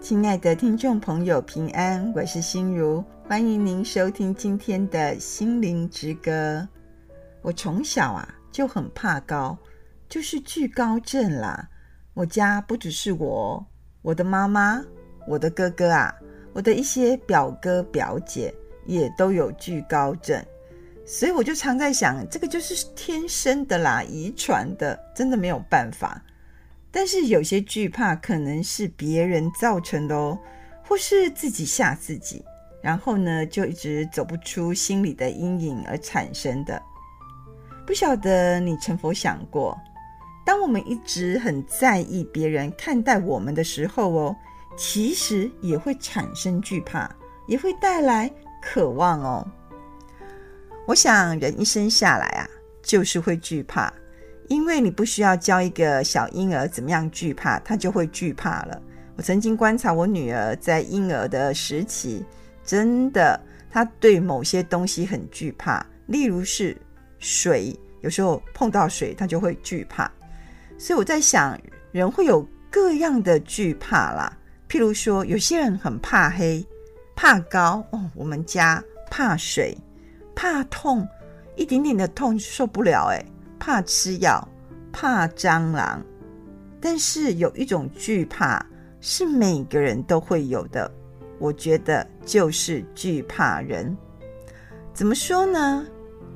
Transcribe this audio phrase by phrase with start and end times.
[0.00, 6.68] 亲爱的听众朋友，平安，我是心如，欢迎您收听今天的心灵之歌。
[7.42, 9.58] 我从小啊就很怕高，
[10.08, 11.68] 就是惧高症啦。
[12.14, 13.66] 我家不只是我，
[14.02, 14.80] 我的妈妈、
[15.26, 16.14] 我的哥哥啊，
[16.52, 20.42] 我的一些表哥表姐也都有惧高症，
[21.04, 26.22] 所以我就常在想，这个就是天生的啦，遗传的，真的没有办法。
[26.90, 30.38] 但是有些惧怕可能是别人造成的哦，
[30.82, 32.42] 或是自己吓自己，
[32.80, 36.80] 然后呢就一直走不出心里的阴影而产生的。
[37.86, 39.78] 不晓得你曾否想过，
[40.44, 44.36] 当我们一直很在意别人看待我们的时候哦，
[44.76, 47.10] 其实也会产生惧怕，
[47.46, 48.30] 也会带来
[48.62, 49.46] 渴望哦。
[50.86, 52.48] 我想人一生下来啊，
[52.82, 53.92] 就是会惧怕。
[54.48, 58.80] 因为你不需要教一个小婴儿怎么样惧怕，他就会惧怕了。
[59.16, 62.24] 我曾经观察我女儿在婴儿的时期，
[62.64, 66.76] 真的，她对某些东西很惧怕，例如是
[67.18, 70.08] 水，有时候碰到水，她就会惧怕。
[70.78, 71.58] 所以我在想，
[71.90, 74.32] 人会有各样的惧怕啦。
[74.68, 76.66] 譬如说，有些人很怕黑、
[77.14, 79.76] 怕高哦，我们家怕水、
[80.34, 81.06] 怕痛，
[81.54, 83.24] 一点点的痛受不了诶。
[83.58, 84.46] 怕吃药，
[84.92, 86.04] 怕蟑螂，
[86.78, 88.64] 但是有一种惧怕
[89.00, 90.88] 是每个人都会有的，
[91.38, 93.96] 我觉得就是惧怕人。
[94.92, 95.86] 怎么说呢？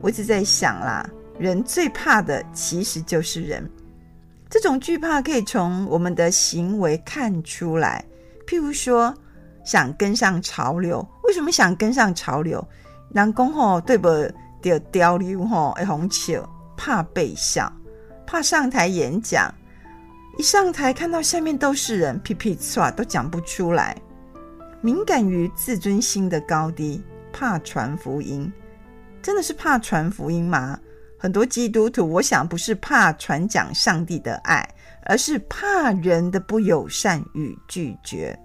[0.01, 3.71] 我一直在想啦，人最怕的其实就是人。
[4.49, 8.03] 这种惧怕可以从我们的行为看出来，
[8.51, 9.15] 譬如说
[9.65, 11.07] 想跟上潮流。
[11.23, 12.67] 为什么想跟上潮流？
[13.15, 14.09] 人讲吼，对不？
[14.61, 15.47] 掉潮流？
[15.47, 16.45] 吼，会红笑。
[16.77, 17.73] 怕被笑，
[18.27, 19.55] 怕上台演讲，
[20.37, 23.97] 一上台看到下面都是人，屁屁剉都讲不出来。
[24.81, 28.51] 敏感于自尊心的高低，怕传福音，
[29.23, 30.77] 真的是怕传福音吗？
[31.19, 34.67] 很多基督徒，我想不是怕传讲上帝的爱，
[35.11, 38.39] 而是怕人的不友善与拒绝。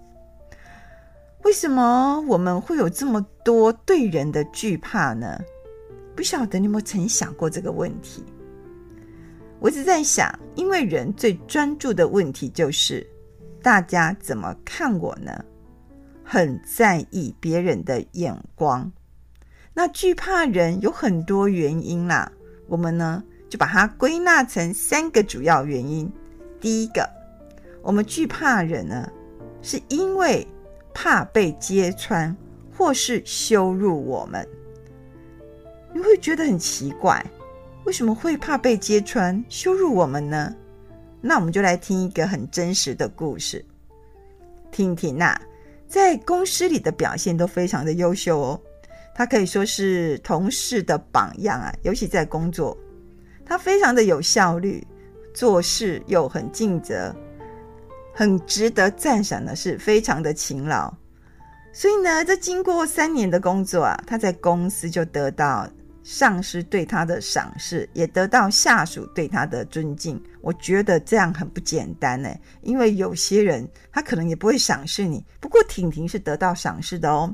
[1.44, 5.40] 为什么我们会有这么多对人的惧怕呢？
[6.16, 8.26] 不晓得你有没有曾想过这个问题？
[9.59, 13.06] 我一直在想，因为人最专注的问题就是
[13.62, 15.46] 大家怎么看我呢？
[16.24, 18.92] 很在意别人的眼光。
[19.72, 22.32] 那惧怕人有很多原因啦，
[22.68, 26.12] 我们呢就把它归纳成三个主要原因。
[26.60, 27.08] 第一个，
[27.82, 29.12] 我们惧怕人呢，
[29.62, 30.48] 是因为
[30.94, 32.36] 怕被揭穿
[32.76, 34.48] 或是羞辱我们。
[35.94, 37.26] 你会觉得很奇怪，
[37.86, 40.54] 为什么会怕被揭穿、羞辱我们呢？
[41.22, 43.64] 那我们就来听一个很真实的故事。
[44.72, 45.42] 婷婷啊，
[45.88, 48.62] 在公司里的表现都非常的优秀哦，
[49.14, 52.78] 她可以说是同事的榜样啊，尤其在工作，
[53.46, 54.86] 她非常的有效率，
[55.35, 57.16] 做事又很尽责，
[58.12, 60.91] 很值得赞赏的是非常的勤劳。
[61.72, 65.69] 所以呢，这经过三年的工作啊，他在公司就得到。
[66.06, 70.22] 上司对他的赏识，也得到下属对他的尊敬。
[70.40, 72.29] 我觉得这样很不简单呢，
[72.62, 75.25] 因为有些人他可能也不会赏识你。
[75.40, 77.34] 不过婷婷是得到赏识的哦。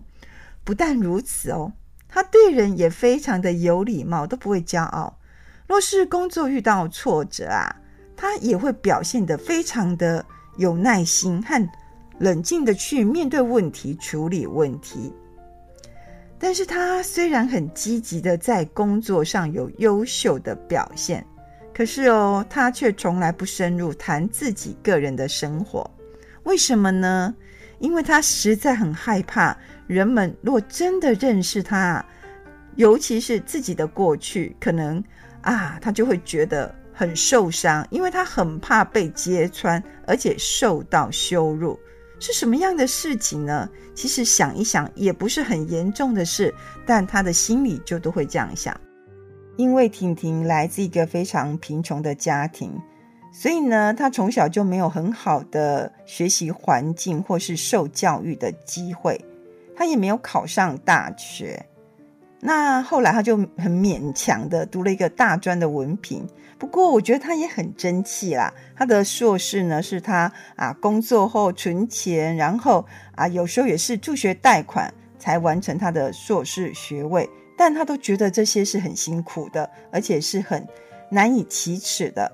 [0.64, 1.74] 不但如此哦，
[2.08, 5.20] 他对人也非常的有礼貌，都不会骄傲。
[5.68, 7.76] 若是工作遇到挫折啊，
[8.22, 10.24] 他也会表现得非常的
[10.58, 11.68] 有耐心和
[12.20, 15.12] 冷静的去面对问题，处理问题。
[16.38, 21.26] 但是他虽然很积极的在工作上有优秀的表现，
[21.74, 25.90] 可是哦，他却从来不深入谈自己个人的生活。
[26.44, 27.34] 为什么呢？
[27.80, 29.58] 因为他实在很害怕
[29.88, 32.06] 人们若真的认识他，
[32.76, 35.04] 尤其是自己的过去，可能
[35.42, 41.80] 啊，他就会觉得很受伤，因为他很怕被揭穿，而且受到羞辱。
[42.20, 43.68] 是什么样的事情呢？
[43.96, 46.54] 其实想一想也不是很严重的事，
[46.86, 48.80] 但他的心里就都会这样想。
[49.58, 52.80] 因为婷婷来自一个非常贫穷的家庭，
[53.34, 59.20] 所以呢，她从小就没有很好的学习环境或是受教育的机会，
[59.76, 61.66] 她也没有考上大学。
[62.40, 66.28] 那后来他就很勉强的读了一个大专的文凭。
[66.62, 68.54] 不过我觉得他也很争气啦。
[68.76, 72.86] 他的硕士呢，是他啊工作后存钱，然后
[73.16, 77.28] 啊有时候也是助学贷款才完成他的硕士学位。
[77.58, 80.68] 但他都觉得这些是很辛苦的，而且是很
[81.10, 82.32] 难以启齿的。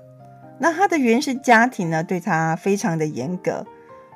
[0.58, 3.66] 那他的原生家庭呢，对他非常的严格，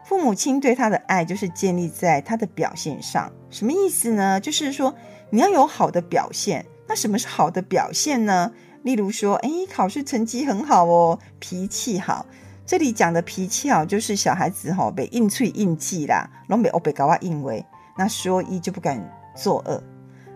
[0.04, 3.32] 父母亲对他的爱就是建立在他的表现上。
[3.48, 4.38] 什么意思呢？
[4.38, 4.94] 就是说
[5.30, 6.66] 你要有好的表现。
[6.86, 8.52] 那什么是好的表现呢？
[8.82, 12.26] 例如说，哎，考试成绩很好哦，脾气好。
[12.64, 17.64] 这里讲的脾气好，就是小孩子吼、哦，被硬催硬记啦，拢被欧被搞啊硬为，
[17.96, 19.02] 那说一就不敢
[19.34, 19.82] 做二。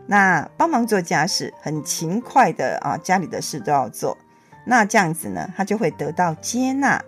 [0.06, 4.16] 那帮忙做家事，很勤快的啊，家里的事都要做。
[4.64, 7.02] 那这样子呢，他就会得到接纳。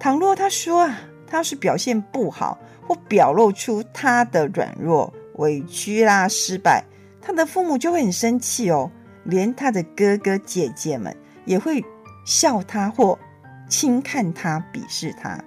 [0.00, 6.84] 倘若他说啊，他要是表现不好，或表露出他的软弱、委屈啦、失败，
[7.22, 8.90] 他的父母就会很生气哦。
[9.26, 11.14] 连他的哥哥姐姐们
[11.44, 11.84] 也会
[12.24, 13.18] 笑他或
[13.68, 15.38] 轻看他、鄙视他，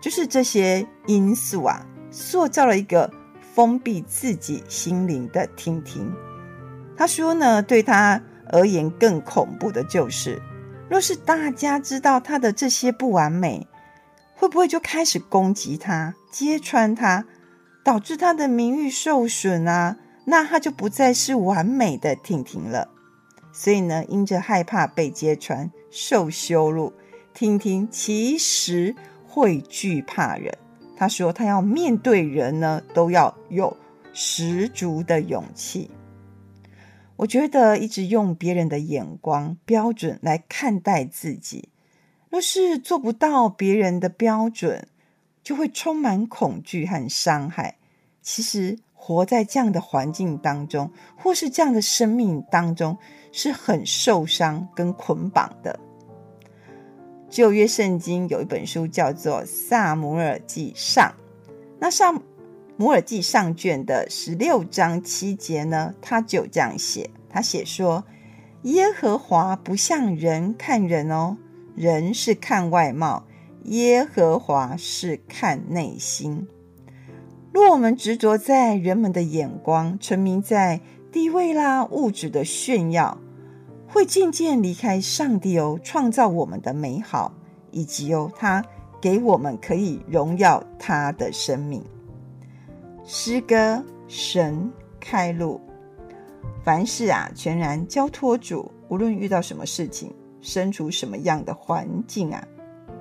[0.00, 3.10] 就是这些因素啊，塑造了一个
[3.54, 6.12] 封闭自己心灵的婷婷。
[6.96, 8.20] 他说呢，对他
[8.52, 10.40] 而言更恐怖的就是，
[10.88, 13.66] 若是大家知道他的这些不完美，
[14.36, 17.24] 会不会就开始攻击他、揭穿他，
[17.82, 19.96] 导致他的名誉受损啊？
[20.26, 22.88] 那他就不再是完美的婷婷了，
[23.52, 26.94] 所以呢，因着害怕被揭穿、受羞辱，
[27.34, 30.56] 婷婷其实会惧怕人。
[30.96, 33.76] 他说，他要面对人呢，都要有
[34.14, 35.90] 十足的勇气。
[37.16, 41.68] 我觉得一直用别人的眼光标准来看待自己，
[42.30, 44.88] 若是做不到别人的标准，
[45.42, 47.76] 就会充满恐惧和伤害。
[48.22, 48.78] 其实。
[49.06, 52.96] 活在这样的环境当中，或是这样的生命当中，
[53.32, 55.78] 是很受伤跟捆绑的。
[57.28, 61.12] 旧约圣经有一本书叫做《撒母耳记上》，
[61.78, 62.14] 那撒
[62.78, 68.04] 母耳记上卷的十六章七节呢，他就这样写，他写说
[68.64, 71.36] ：“耶和华不像人看人哦，
[71.74, 73.26] 人是看外貌，
[73.64, 76.48] 耶和华是看内心。”
[77.54, 80.80] 若我们执着在人们的眼光，沉迷在
[81.12, 83.16] 地位啦、物质的炫耀，
[83.86, 87.32] 会渐渐离开上帝哦，创造我们的美好，
[87.70, 88.64] 以及哦，他
[89.00, 91.80] 给我们可以荣耀他的生命。
[93.04, 94.68] 诗歌，神
[94.98, 95.60] 开路，
[96.64, 98.68] 凡事啊，全然交托主。
[98.88, 102.44] 无论遇到什么事情，身处什么样的环境啊，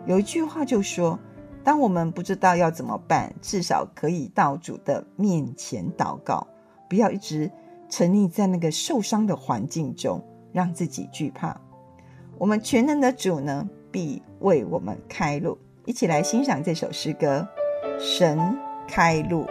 [0.06, 1.18] 有一句话就说。
[1.64, 6.46] 当我们不知道要怎么办，至少可以到主的面前祷告，
[6.90, 7.50] 不要一直
[7.90, 10.22] 沉溺在那个受伤的环境中，
[10.52, 11.60] 让自己惧怕。
[12.38, 15.58] 我们全能的主呢，必为我们开路。
[15.86, 17.48] 一起来欣赏这首诗歌：
[18.00, 18.58] 神
[18.88, 19.46] 开路。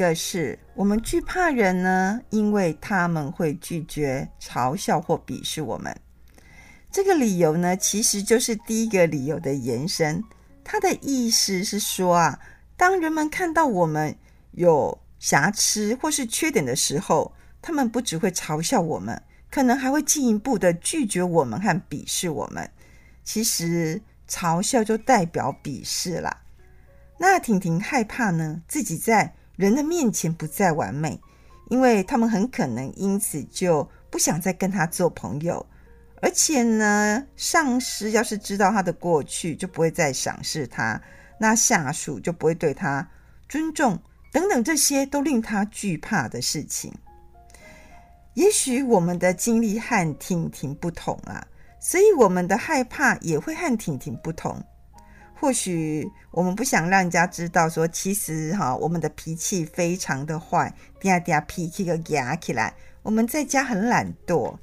[0.00, 5.94] 个是我们惧怕人呢，因为他们会拒绝、嘲笑或鄙视我们。
[6.90, 10.24] 这个理由呢，其实就是第一个理由的延伸。
[10.64, 12.40] 它的意思是说啊，
[12.78, 14.16] 当人们看到我们
[14.52, 22.70] 有瑕疵或是缺点的时候，他们不只会嘲笑我们，可能还会进一步的拒绝我们和鄙视我们。
[23.22, 26.38] 其实嘲笑就代表鄙视啦。
[27.18, 31.20] 那婷婷害怕呢，自己在人的面前不再完美，
[31.68, 35.64] 因为他们很可能因此就不想再跟他做朋友。
[36.22, 40.98] 而且呢，上司要是知道他的过去，就不会再赏识他；
[41.38, 43.06] 那下属就不会对他
[43.50, 43.98] 尊重，
[44.32, 46.90] 等等，这些都令他惧怕的事情。
[48.32, 51.46] 也许我们的经历和婷婷不同啊，
[51.78, 54.62] 所以我们的害怕也会和婷婷不同。
[55.40, 64.54] 或许我们不想让人家知道说，其实哈，我们的脾气非常的坏，嗲嗲脾气个压起来，我们在家很懒惰。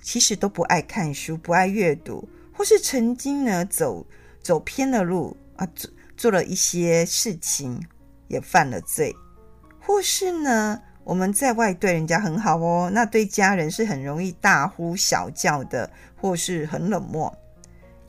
[0.00, 4.06] 其实都不爱看书，不爱阅读，或是曾经呢走
[4.40, 7.78] 走偏了路啊，做做了一些事情，
[8.28, 9.14] 也犯了罪，
[9.78, 17.36] 或是呢我们在外对人家很好哦，那对家人是很容易大呼小叫的，或是很冷漠，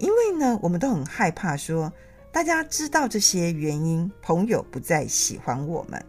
[0.01, 1.91] 因为呢我们都很害怕说
[2.31, 6.03] 大家知道这些原因，朋友不再喜欢我们，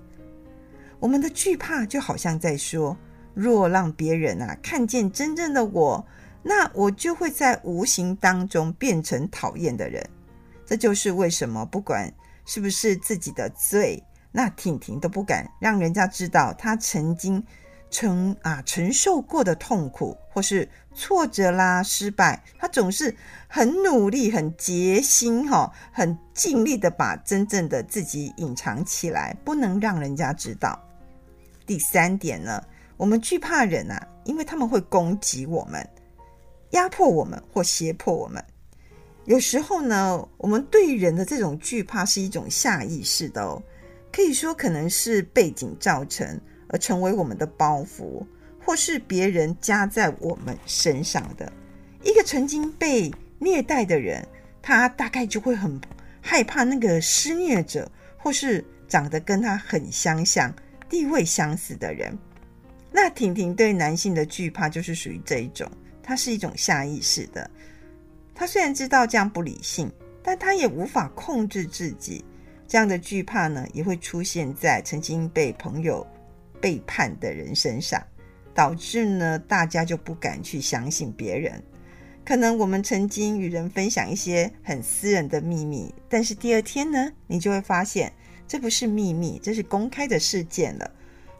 [0.98, 2.96] 我们的惧怕就好像在说。
[3.34, 6.04] 若让别人啊看见真正的我，
[6.42, 10.06] 那我就会在无形当中变成讨厌的人。
[10.66, 12.12] 这就是为什么不管
[12.44, 17.42] 是不是自己的罪，那婷婷都不敢让人家知道她曾经
[17.92, 22.42] 承啊承受过的痛苦，或是挫折啦、失败。
[22.58, 23.14] 他总是
[23.46, 30.76] 很努力、很决心、哈、很尽力的把真正的自己隐藏起来，不能让人家知道。
[31.64, 32.60] 第三点呢？
[32.96, 35.88] 我们惧怕人啊，因为他们会攻击我们、
[36.70, 38.42] 压迫我们或胁迫我们。
[39.24, 43.62] 有时候呢，我们对人的这种惧怕是一种下意识的哦，
[44.12, 46.40] 可以说可能是背景造成
[46.72, 48.24] 而成为我们的包袱，
[48.64, 51.52] 或是别人加在我们身上的。
[52.02, 54.26] 一个曾经被虐待的人，
[54.60, 55.80] 他大概就会很
[56.20, 60.52] 害怕那个施虐者，或是长得跟他很相像、
[60.88, 62.16] 地位相似的人。
[62.90, 65.70] 那婷婷对男性的惧怕就是属于这一种，
[66.02, 67.48] 它是一种下意识的。
[68.34, 69.90] 她虽然知道这样不理性，
[70.22, 72.24] 但她也无法控制自己。
[72.68, 76.06] 这样的惧怕呢，也会出现在曾经被朋友
[76.62, 78.02] 背叛的人身上，
[78.54, 81.62] 导致呢大家就不敢去相信别人。
[82.24, 88.12] 可能我们曾经与人分享一些很私人的秘密，但是第二天呢，你就会发现
[88.46, 90.90] 这不是秘密，这是公开的事件了。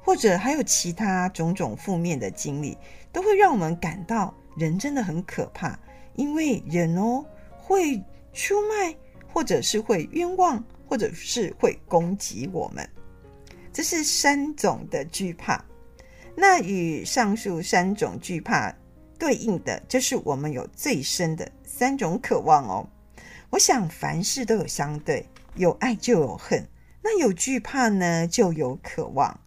[0.05, 2.77] 或者还有其他种种负面的经历，
[3.13, 5.79] 都会让我们感到人真的很可怕。
[6.17, 7.25] 因为人哦
[7.57, 8.03] 会
[8.33, 8.93] 出卖，
[9.33, 12.85] 或者是会冤枉，或者是会攻击我们。
[13.73, 15.65] 这是三种的惧怕。
[16.35, 18.75] 那与上述三种惧怕
[19.19, 22.89] 对应的，就是我们有最深的三种渴望哦。
[23.51, 26.67] 我想凡事都有相对，有爱就有恨，
[27.03, 29.41] 那有惧怕呢，就有渴望。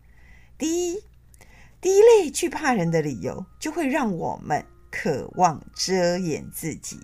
[0.58, 1.04] 第一，
[1.82, 7.00] 第一类惧怕人的理由，就会让我们渴望遮掩自己，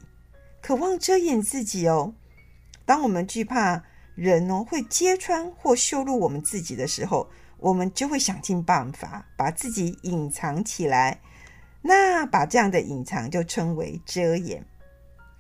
[0.61, 2.13] 渴望遮掩自己哦。
[2.85, 3.83] 当我们惧怕
[4.21, 11.19] 人哦会揭穿或羞辱我们自己的时候，我们就会想尽办法把自己隐藏起来。
[11.81, 14.63] 那把这样的隐藏就称为遮掩。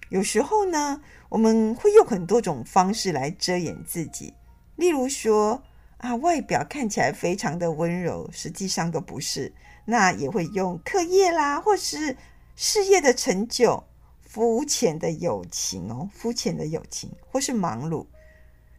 [0.09, 4.33] 有时候呢，我们会用很多种方式来遮掩自己，
[4.75, 5.61] 例如说。
[6.01, 9.53] 啊，外表看起来非常的温柔，实际上都不是。
[9.85, 12.17] 那也会用课业啦，或是
[12.55, 13.83] 事业的成就、
[14.19, 18.07] 肤浅的友情哦，肤浅的友情，或是忙碌。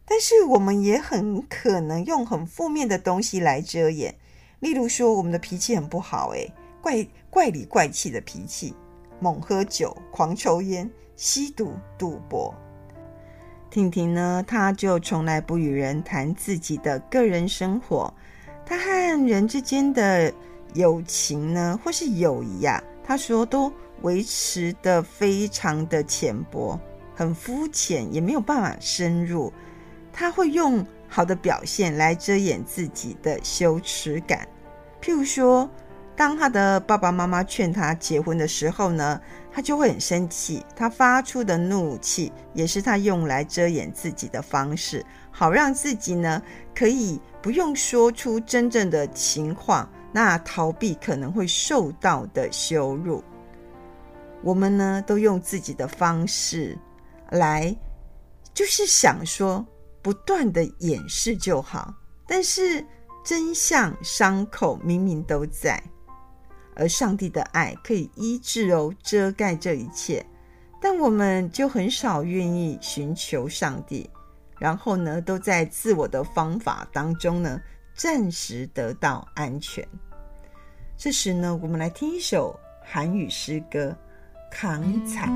[0.05, 4.13] 但是我们也很可能用很负面的东西来遮掩，
[4.59, 8.75] 例如说我们的脾气很不好，诶，怪怪里怪气的脾气，
[9.19, 12.53] 猛喝酒、狂抽烟、吸毒、赌博。
[13.69, 18.13] 婷婷呢，她就从来不与人谈自己的个人生活。
[18.65, 20.31] 她和人之间的
[20.73, 26.79] 友情呢，或是友谊啊，她说都维持得非常的浅薄，
[27.15, 29.51] 很肤浅，也没有办法深入。
[30.13, 34.47] 他会用好的表现来遮掩自己的羞耻感。
[35.01, 35.69] 譬如说
[36.15, 39.19] 当他的爸爸妈妈劝他结婚的时候呢
[39.51, 46.41] 他就会很生气他发出的怒气也是他用来遮掩自己的方式好让自己呢
[46.73, 53.23] 可以不用说出真正的情况那逃避可能会受到的羞辱。
[54.43, 56.77] 我们呢都用自己的方式
[57.31, 57.75] 来
[58.53, 59.65] 就是想说
[60.03, 61.93] 不断的掩饰就好，
[62.27, 62.85] 但是
[63.23, 65.81] 真相伤口明明都在。
[66.75, 70.25] 而上帝的爱可以医治哦，遮盖这一切。
[70.81, 74.09] 但我们就很少愿意寻求上帝，
[74.59, 77.61] 然后呢都在自我的方法当中呢
[77.95, 79.87] 暂时得到安全。
[80.97, 83.95] 这时呢我们来听一首韩语诗歌
[84.51, 85.27] 《扛踩》。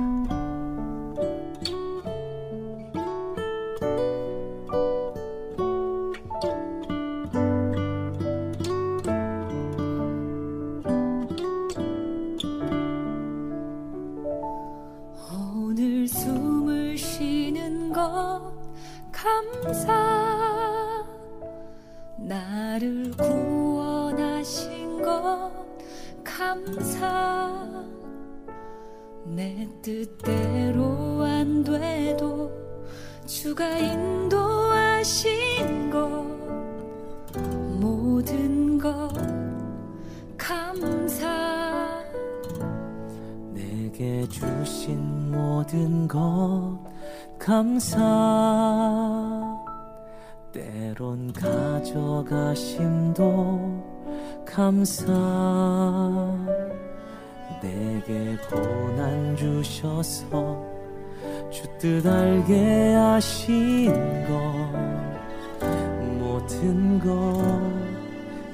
[43.87, 46.77] 내게 주신 모든 것
[47.39, 47.97] 감사.
[50.51, 53.15] 때론 가져가심도
[54.45, 55.05] 감사.
[57.61, 60.61] 내게 고난 주셔서
[61.49, 63.93] 주뜻 알게 하신
[64.27, 64.33] 것
[66.19, 67.41] 모든 것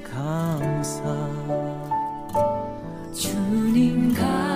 [0.04, 1.02] 감사.
[3.12, 4.53] 주님 가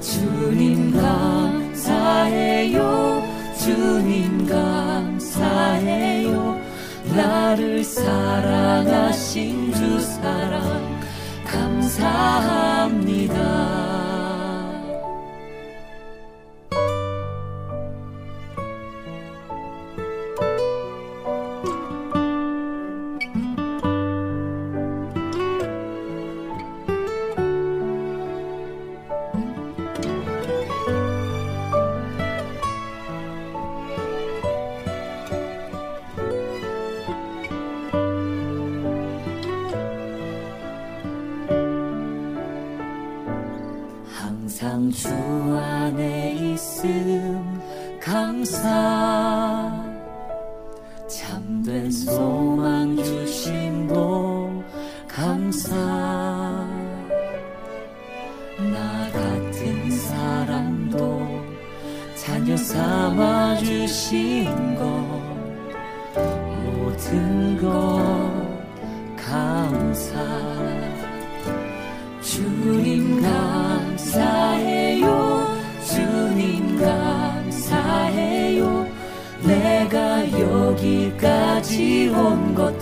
[0.00, 2.78] 주님 감사해요.
[3.58, 6.60] 주님 감사해요.
[7.14, 11.00] 나를 사랑하신 주 사랑
[11.44, 13.32] 감사합니다.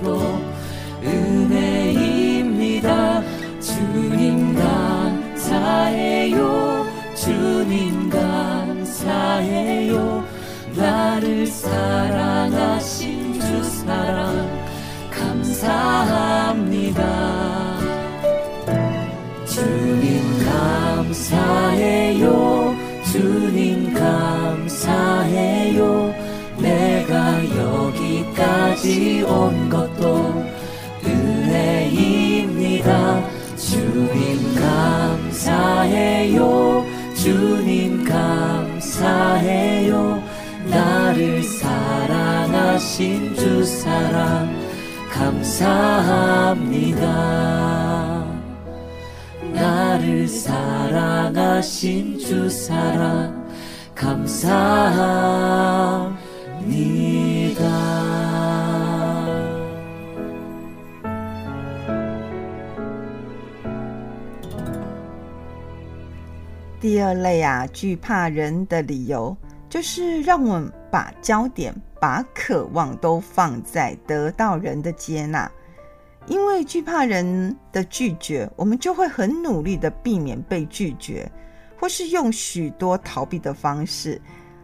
[0.01, 0.41] 것도
[1.03, 2.51] 은혜입니다.
[3.61, 6.41] 주님 감사해요.
[7.15, 9.45] 주님 감사해요.
[10.75, 13.01] 나를 사랑하신
[13.41, 14.49] 주 사랑
[15.11, 17.01] 감사합니다.
[19.47, 20.23] 주님
[20.97, 22.21] 감사해요.
[23.13, 23.50] 주님
[28.81, 30.43] 다시 온 것도
[31.05, 32.41] 은혜입니다.
[33.55, 34.55] 주님
[35.45, 36.87] 감사해요.
[37.15, 39.43] 주님 감사해요.
[40.65, 44.51] 나를 사랑하신 주 사랑
[45.13, 47.05] 감사합니다.
[49.53, 53.47] 나를 사랑하신 주 사랑
[53.95, 54.81] 감사합니다.
[66.81, 69.37] 第二类啊惧怕人的理由
[69.69, 75.51] 就是让我们把焦点把渴望都放在得到人的接纳。
[76.27, 81.31] 因为惧怕人的拒绝我们就会很努力的避免被拒绝
[81.79, 84.21] 或是用许多逃避的方式。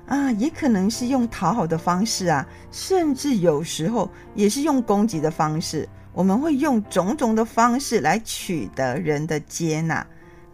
[0.07, 5.87] 啊也可能是用讨好的方式啊甚至有时候也是用攻击的方式。
[6.15, 10.07] 我们会用种种的方式来取得人的接纳。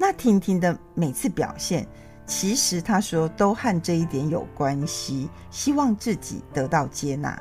[0.04, 1.86] 那婷婷的每次表现，
[2.26, 7.40] 其实她说都和这一点有关系，希望自己得到接纳。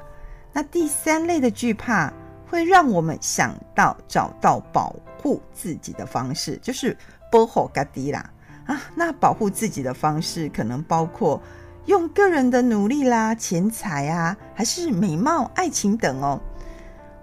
[0.53, 2.13] 那第三类的惧怕，
[2.47, 6.95] 会让我们想到找到保护自己的方式，就是
[7.31, 8.29] 保护自己啦
[8.67, 8.79] 啊。
[8.93, 11.41] 那保护自己的方式，可能包括
[11.87, 16.39] 用个人的努力啦、钱财啊，还是美貌、爱情等哦。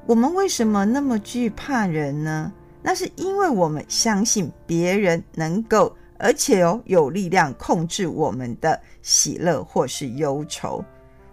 [0.05, 2.53] 我们为什么那么惧怕人呢？
[2.83, 10.85] 那是因为我们相信别人能够，而且哦有力量控制我们的喜乐或是忧愁。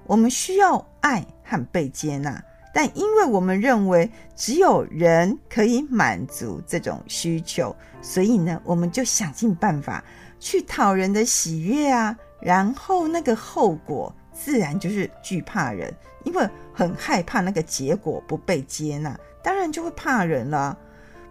[0.05, 10.03] 我们需要爱和被接纳，但因为我们认为只有人可以满足这种需求，所以呢，我们就想尽办法
[10.39, 12.15] 去讨人的喜悦啊。
[12.41, 15.91] 然后那个后果自然就是惧怕人，
[16.23, 20.77] 因为很害怕那个结果不被接纳，当然就会怕人了。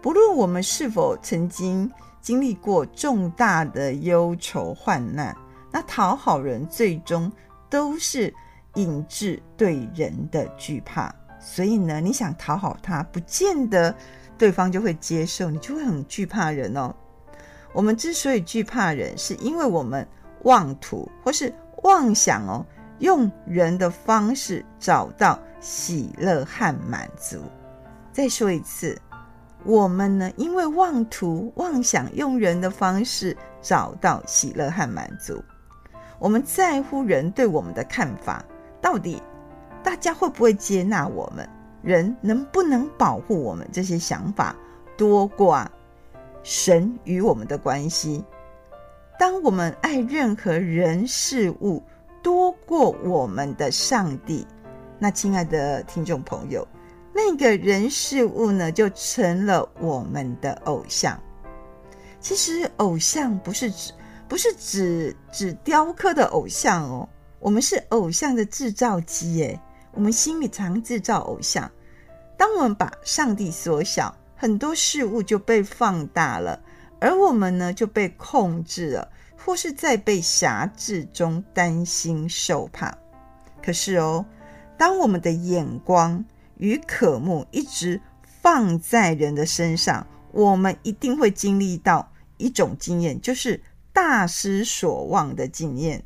[0.05, 1.91] 不论我们是否曾经
[2.21, 5.35] 经历过重大的忧愁患难，
[5.71, 7.31] 那讨好人最终
[7.67, 8.31] 都是。
[8.75, 13.95] 引致对人的惧怕，所以呢，你想讨好他，不见得
[14.37, 16.93] 对方就会接受，你就会很惧怕人哦。
[17.71, 20.05] 我们之所以惧怕人，是因为我们
[20.43, 22.65] 妄图或是妄想哦，
[22.99, 27.37] 用人的方式找到喜乐和满足。
[28.11, 29.01] 再说一次，
[29.65, 35.43] 我们呢，因为妄图妄想用人的方式找到喜乐和满足，
[36.19, 38.45] 我们在乎人对我们的看法。
[38.79, 39.19] 到底
[39.83, 41.49] 大家会不会接纳我们？
[41.81, 43.67] 人能不能保护我们？
[43.71, 44.55] 这些想法
[44.95, 45.67] 多过
[46.43, 48.23] 神与我们的关系。
[49.17, 51.81] 当我们爱任何人事物
[52.21, 54.45] 多过我们的上帝，
[54.99, 56.67] 那亲爱的听众朋友，
[57.17, 61.17] 那个人事物呢，就成了我们的偶像。
[62.19, 63.93] 其实，偶像不是指
[64.27, 67.07] 不是指指雕刻的偶像哦。
[67.39, 69.57] 我们是偶像的制造机，耶，
[69.93, 71.71] 我们心里常制造偶像。
[72.37, 76.59] 当我们把上帝缩小，很多事物就被放大了，
[76.99, 82.93] 而我们呢就被控制了，或是在被辖制中担心受怕。
[83.63, 84.25] 可是哦，
[84.77, 86.25] 当我们的眼光
[86.57, 87.99] 与渴慕一直
[88.41, 93.61] 放在人的身上，我们一定会经历到一种经验，就是
[93.93, 96.03] 大失所望的经验。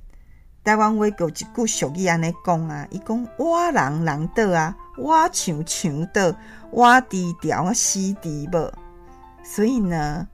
[0.64, 6.36] 台湾话有一句俗语安尼讲啊，伊讲我人人倒啊，我墙墙倒，
[6.70, 8.72] 我低调啊，死低无。
[9.44, 10.28] 所以呢，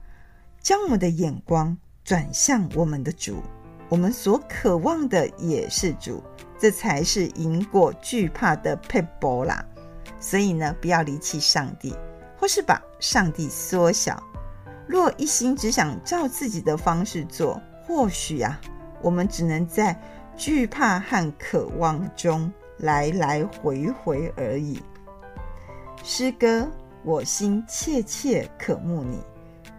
[0.60, 3.42] 将我们的眼光转向我们的主，
[3.88, 6.22] 我们所渴望的也是主，
[6.58, 9.64] 这才是赢过惧怕的撇步啦。
[10.18, 11.94] 所以呢，不要离弃上帝，
[12.36, 14.22] 或是把上帝缩小。
[14.86, 18.60] 若一心只想照自己的方式做，或许啊，
[19.02, 20.00] 我们只能在。
[20.38, 24.78] 惧怕和渴望中来来回回而已。
[26.04, 26.70] 诗歌，
[27.02, 29.18] 我心切切渴慕你。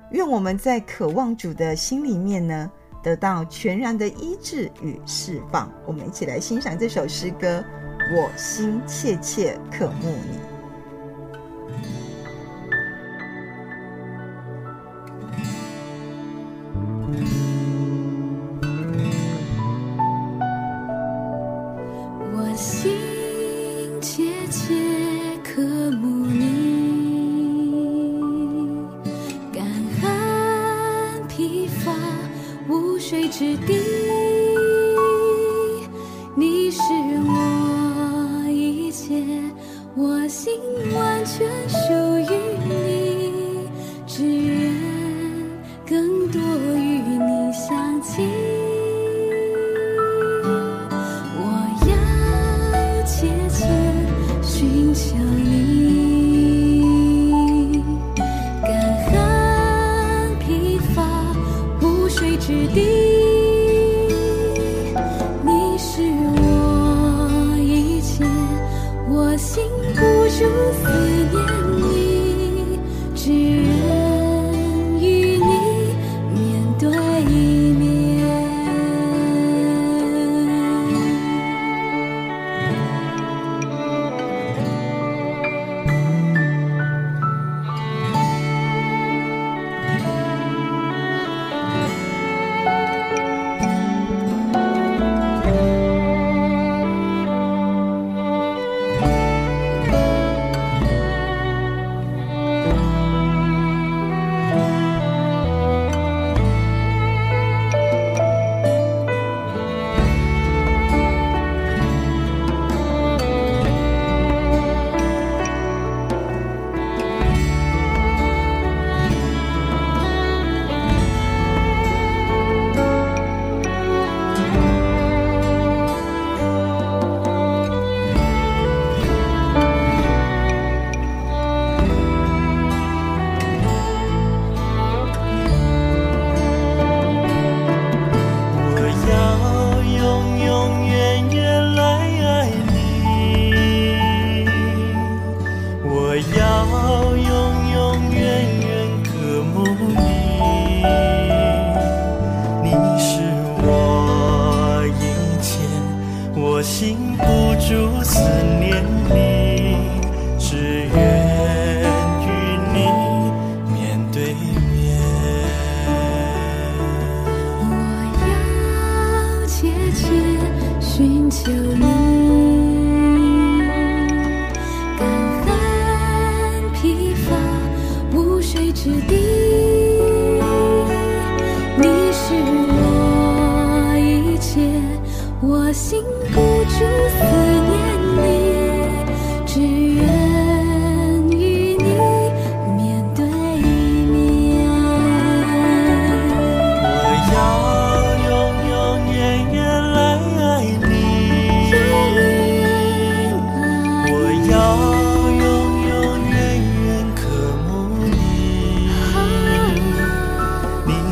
[0.10, 2.72] 愿我们在渴望主的心里面呢，
[3.04, 5.72] 得到全然的医治与释放。
[5.86, 7.64] 我们一起来欣赏这首诗歌：
[8.10, 10.58] 我心切切渴慕你。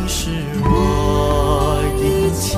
[0.07, 0.29] 是
[0.63, 2.57] 我一切，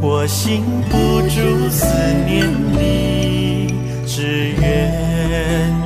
[0.00, 0.62] 我心。
[0.90, 1.86] 不住思
[2.26, 3.74] 念你，
[4.06, 5.77] 只愿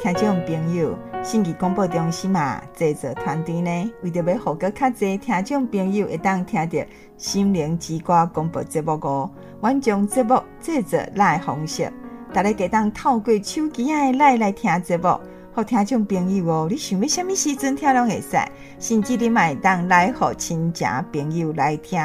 [0.00, 6.78] 听众朋友，信义广播中心嘛，制作团队呢，为着要互个较侪听众朋友会当听到
[7.18, 11.92] 心灵之歌广播节目哦，阮将节目制作来方式，
[12.32, 15.20] 大家可当透过手机啊来来听节目，
[15.52, 18.38] 互听众朋友哦，你想要什么时阵听拢会使，
[18.78, 20.82] 甚至你买当来互亲戚
[21.12, 22.00] 朋友来听。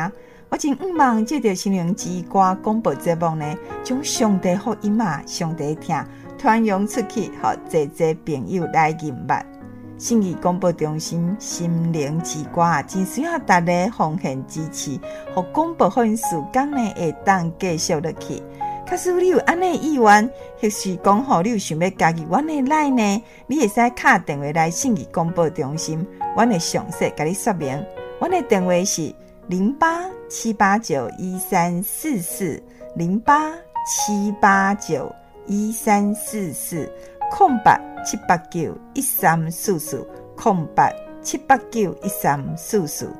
[0.50, 3.56] 我真毋望借着心灵之歌广播节目呢，
[3.86, 5.96] 将上帝福音嘛，上帝听。
[6.46, 9.42] 传扬出去，互侪侪朋友来认捌。
[9.98, 15.00] 信义广播中心心灵之歌啊，真需要大家奉献支持，
[15.34, 18.44] 互广播福音事工呢会当继续落去。
[18.86, 20.30] 假使你有安尼意愿，
[20.62, 26.06] 或是讲好你有想要加入阮的来呢，你会使敲电话来信义广播中心，
[26.36, 27.84] 阮会详细甲你说明。
[28.20, 29.12] 阮的电话是
[29.48, 32.62] 零八七八九一三四四
[32.96, 33.52] 零八
[33.88, 35.12] 七八九。
[35.48, 36.92] 一三四四
[37.32, 43.12] 空白七八九一三四四空白七八九一三四四，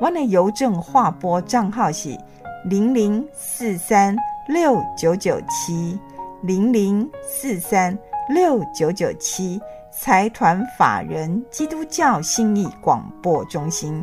[0.00, 2.16] 我的邮政划拨账号是
[2.64, 4.16] 零零四三
[4.48, 5.98] 六九九七
[6.42, 9.60] 零零四三六九九七。
[9.96, 14.02] 财团法人基督教信义广播中心，